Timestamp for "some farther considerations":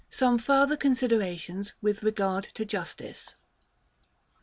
0.09-1.73